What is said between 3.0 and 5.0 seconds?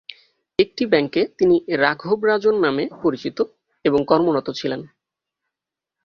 পরিচিত এবং কর্মরত ছিলেন।